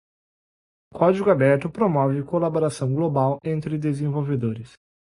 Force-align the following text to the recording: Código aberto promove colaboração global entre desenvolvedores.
Código 0.91 1.29
aberto 1.29 1.69
promove 1.69 2.23
colaboração 2.23 2.91
global 2.91 3.37
entre 3.43 3.77
desenvolvedores. 3.77 4.73